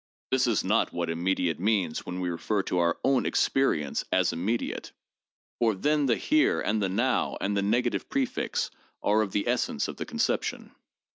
This 0.31 0.47
is 0.47 0.63
not 0.63 0.91
what 0.91 1.11
immediate 1.11 1.59
means 1.59 2.07
when 2.07 2.19
we 2.21 2.31
refer 2.31 2.63
to 2.63 2.79
our 2.79 2.97
own 3.03 3.23
experience 3.23 4.03
as 4.11 4.33
immediate, 4.33 4.93
for 5.59 5.75
then 5.75 6.07
the 6.07 6.15
here 6.17 6.59
and 6.59 6.81
the 6.81 6.89
now, 6.89 7.37
and 7.39 7.55
the 7.55 7.61
negative 7.61 8.09
prefix, 8.09 8.71
are 9.03 9.21
of 9.21 9.31
the 9.31 9.47
essence 9.47 9.87
of 9.87 9.97
the 9.97 10.05
conception. 10.07 10.71